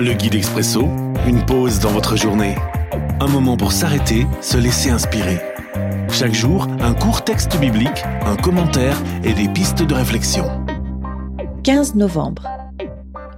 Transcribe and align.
Le 0.00 0.12
guide 0.12 0.36
expresso, 0.36 0.82
une 1.26 1.44
pause 1.44 1.80
dans 1.80 1.90
votre 1.90 2.14
journée. 2.14 2.54
Un 3.18 3.26
moment 3.26 3.56
pour 3.56 3.72
s'arrêter, 3.72 4.28
se 4.40 4.56
laisser 4.56 4.90
inspirer. 4.90 5.40
Chaque 6.12 6.34
jour, 6.34 6.68
un 6.78 6.94
court 6.94 7.24
texte 7.24 7.58
biblique, 7.58 8.04
un 8.24 8.36
commentaire 8.36 8.96
et 9.24 9.32
des 9.32 9.48
pistes 9.48 9.82
de 9.82 9.94
réflexion. 9.94 10.44
15 11.64 11.96
novembre. 11.96 12.46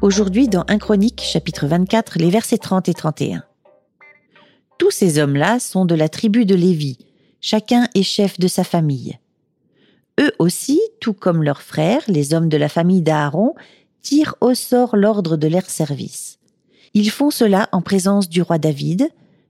Aujourd'hui, 0.03 0.49
dans 0.49 0.67
1 0.69 0.77
Chronique, 0.77 1.23
chapitre 1.23 1.67
24, 1.67 2.19
les 2.19 2.29
versets 2.29 2.59
30 2.59 2.91
et 2.91 2.95
31. 2.95 3.43
Tous 4.77 4.91
ces 4.91 5.19
hommes-là 5.19 5.61
sont 5.61 5.87
de 5.87 5.95
la 5.95 6.11
tribu 6.11 6.45
de 6.45 6.55
Lévi, 6.55 6.99
chacun 7.41 7.89
est 7.95 8.03
chef 8.03 8.39
de 8.39 8.49
sa 8.49 8.65
famille. 8.65 9.19
Eux 10.21 10.33
aussi, 10.39 10.79
tout 11.01 11.15
comme 11.15 11.43
leurs 11.43 11.63
frères, 11.63 12.03
les 12.07 12.35
hommes 12.35 12.51
de 12.51 12.59
la 12.59 12.69
famille 12.69 13.01
d'Aaron, 13.01 13.55
tirent 14.03 14.35
au 14.43 14.53
sort 14.53 14.95
l'ordre 14.95 15.39
de 15.39 15.49
leur 15.49 15.65
service. 15.65 16.37
Ils 16.95 17.11
font 17.11 17.31
cela 17.31 17.69
en 17.73 17.83
présence 17.83 18.29
du 18.29 18.43
roi 18.43 18.59
David, 18.59 19.09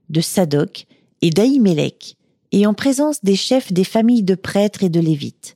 de 0.09 0.21
Sadoc 0.21 0.85
et 1.21 1.29
d'Ahimelech, 1.29 2.15
et 2.51 2.65
en 2.65 2.73
présence 2.73 3.23
des 3.23 3.35
chefs 3.35 3.71
des 3.71 3.83
familles 3.83 4.23
de 4.23 4.35
prêtres 4.35 4.83
et 4.83 4.89
de 4.89 4.99
lévites. 4.99 5.55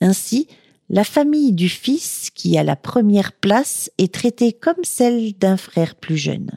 Ainsi, 0.00 0.48
la 0.90 1.04
famille 1.04 1.52
du 1.52 1.68
fils 1.68 2.30
qui 2.30 2.58
a 2.58 2.64
la 2.64 2.76
première 2.76 3.32
place 3.32 3.90
est 3.98 4.12
traitée 4.12 4.52
comme 4.52 4.82
celle 4.82 5.32
d'un 5.34 5.56
frère 5.56 5.94
plus 5.94 6.16
jeune. 6.18 6.50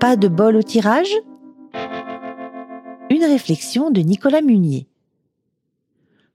Pas 0.00 0.16
de 0.16 0.28
bol 0.28 0.56
au 0.56 0.62
tirage? 0.62 1.12
Une 3.10 3.24
réflexion 3.24 3.90
de 3.90 4.00
Nicolas 4.00 4.42
Munier. 4.42 4.86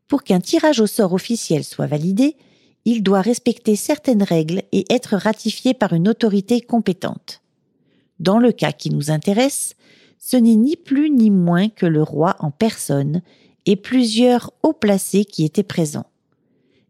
Pour 0.07 0.23
qu'un 0.23 0.41
tirage 0.41 0.79
au 0.79 0.87
sort 0.87 1.13
officiel 1.13 1.63
soit 1.63 1.87
validé, 1.87 2.35
il 2.85 3.03
doit 3.03 3.21
respecter 3.21 3.75
certaines 3.75 4.23
règles 4.23 4.63
et 4.71 4.85
être 4.89 5.15
ratifié 5.15 5.73
par 5.73 5.93
une 5.93 6.07
autorité 6.07 6.61
compétente. 6.61 7.41
Dans 8.19 8.39
le 8.39 8.51
cas 8.51 8.71
qui 8.71 8.89
nous 8.89 9.11
intéresse, 9.11 9.75
ce 10.19 10.37
n'est 10.37 10.55
ni 10.55 10.75
plus 10.75 11.09
ni 11.09 11.29
moins 11.31 11.69
que 11.69 11.85
le 11.85 12.03
roi 12.03 12.35
en 12.39 12.51
personne 12.51 13.21
et 13.65 13.75
plusieurs 13.75 14.51
hauts 14.63 14.73
placés 14.73 15.25
qui 15.25 15.43
étaient 15.43 15.63
présents. 15.63 16.05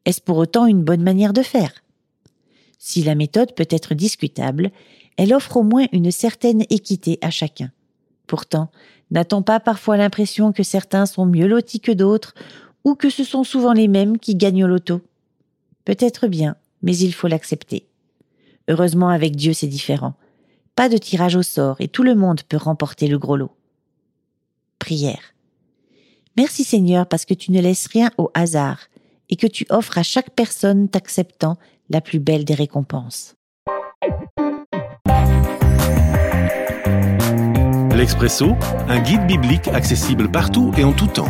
Est-ce 0.05 0.21
pour 0.21 0.37
autant 0.37 0.65
une 0.65 0.83
bonne 0.83 1.03
manière 1.03 1.33
de 1.33 1.41
faire? 1.41 1.71
Si 2.79 3.03
la 3.03 3.15
méthode 3.15 3.53
peut 3.53 3.67
être 3.69 3.93
discutable, 3.93 4.71
elle 5.17 5.33
offre 5.33 5.57
au 5.57 5.63
moins 5.63 5.85
une 5.91 6.11
certaine 6.11 6.63
équité 6.69 7.19
à 7.21 7.29
chacun. 7.29 7.71
Pourtant, 8.27 8.71
n'a-t-on 9.11 9.43
pas 9.43 9.59
parfois 9.59 9.97
l'impression 9.97 10.51
que 10.51 10.63
certains 10.63 11.05
sont 11.05 11.25
mieux 11.25 11.47
lotis 11.47 11.81
que 11.81 11.91
d'autres 11.91 12.33
ou 12.83 12.95
que 12.95 13.09
ce 13.09 13.23
sont 13.23 13.43
souvent 13.43 13.73
les 13.73 13.87
mêmes 13.87 14.17
qui 14.17 14.35
gagnent 14.35 14.63
au 14.63 14.67
loto? 14.67 15.01
Peut-être 15.85 16.27
bien, 16.27 16.55
mais 16.81 16.95
il 16.95 17.13
faut 17.13 17.27
l'accepter. 17.27 17.87
Heureusement 18.67 19.09
avec 19.09 19.35
Dieu 19.35 19.53
c'est 19.53 19.67
différent. 19.67 20.13
Pas 20.75 20.89
de 20.89 20.97
tirage 20.97 21.35
au 21.35 21.43
sort 21.43 21.81
et 21.81 21.87
tout 21.87 22.03
le 22.03 22.15
monde 22.15 22.43
peut 22.43 22.57
remporter 22.57 23.07
le 23.07 23.17
gros 23.17 23.35
lot. 23.35 23.51
Prière. 24.79 25.33
Merci 26.37 26.63
Seigneur 26.63 27.07
parce 27.07 27.25
que 27.25 27.33
tu 27.33 27.51
ne 27.51 27.61
laisses 27.61 27.87
rien 27.87 28.11
au 28.17 28.31
hasard 28.33 28.87
et 29.29 29.35
que 29.35 29.47
tu 29.47 29.65
offres 29.69 29.97
à 29.97 30.03
chaque 30.03 30.31
personne 30.31 30.89
t'acceptant 30.89 31.57
la 31.89 32.01
plus 32.01 32.19
belle 32.19 32.45
des 32.45 32.53
récompenses. 32.53 33.35
L'Expresso, 37.95 38.55
un 38.87 38.99
guide 38.99 39.27
biblique 39.27 39.67
accessible 39.67 40.31
partout 40.31 40.71
et 40.77 40.83
en 40.83 40.93
tout 40.93 41.07
temps 41.07 41.29